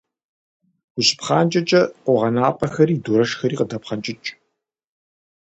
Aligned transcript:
Ущыпхъанкӏэкӏэ, 0.97 1.81
къуэгъэнапӏэхэри 2.03 2.95
дурэшхэри 3.03 3.57
къыдэпхъэнкӏыкӏ. 3.59 4.29